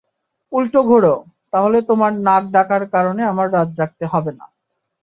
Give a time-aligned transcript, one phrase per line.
[0.51, 1.13] উলটো ঘোরো,
[1.53, 4.45] তাহলে তোমার নাক ডাকার কারণে আমার রাত জাগতে হবে না।